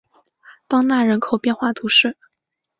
[0.67, 2.17] 邦讷人口变化图示